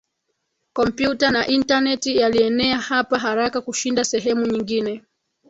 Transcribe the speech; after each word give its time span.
kompyuta 0.73 1.31
na 1.31 1.47
intaneti 1.47 2.15
yalienea 2.15 2.77
hapa 2.79 3.19
haraka 3.19 3.61
kushinda 3.61 4.03
sehemu 4.03 4.45
nyingine 4.45 5.03